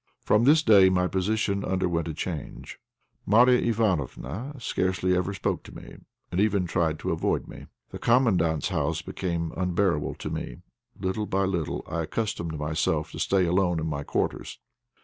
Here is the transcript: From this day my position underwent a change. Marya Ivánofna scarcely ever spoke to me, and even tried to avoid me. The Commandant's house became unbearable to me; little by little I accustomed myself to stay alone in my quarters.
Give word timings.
From 0.25 0.45
this 0.45 0.63
day 0.63 0.89
my 0.89 1.05
position 1.07 1.63
underwent 1.63 2.07
a 2.07 2.13
change. 2.15 2.79
Marya 3.27 3.61
Ivánofna 3.71 4.59
scarcely 4.59 5.15
ever 5.15 5.31
spoke 5.31 5.61
to 5.61 5.75
me, 5.75 5.97
and 6.31 6.41
even 6.41 6.65
tried 6.65 6.97
to 6.97 7.11
avoid 7.11 7.47
me. 7.47 7.67
The 7.91 7.99
Commandant's 7.99 8.69
house 8.69 9.03
became 9.03 9.53
unbearable 9.55 10.15
to 10.15 10.31
me; 10.31 10.57
little 10.99 11.27
by 11.27 11.43
little 11.43 11.85
I 11.87 12.01
accustomed 12.01 12.57
myself 12.57 13.11
to 13.11 13.19
stay 13.19 13.45
alone 13.45 13.79
in 13.79 13.85
my 13.85 14.01
quarters. 14.01 14.57